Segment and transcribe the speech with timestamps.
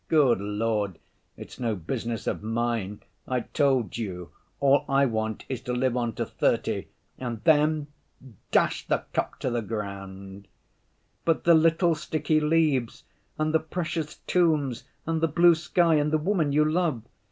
[0.07, 0.97] Good Lord,
[1.37, 3.03] it's no business of mine.
[3.27, 6.87] I told you, all I want is to live on to thirty,
[7.19, 7.85] and then...
[8.49, 10.47] dash the cup to the ground!"
[11.23, 13.03] "But the little sticky leaves,
[13.37, 17.03] and the precious tombs, and the blue sky, and the woman you love!